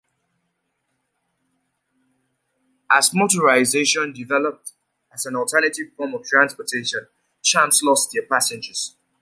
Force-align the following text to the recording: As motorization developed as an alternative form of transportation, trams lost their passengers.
As 2.89 3.11
motorization 3.11 4.15
developed 4.15 4.71
as 5.13 5.27
an 5.27 5.35
alternative 5.35 5.91
form 5.95 6.15
of 6.15 6.23
transportation, 6.25 7.05
trams 7.45 7.81
lost 7.83 8.09
their 8.11 8.25
passengers. 8.25 8.95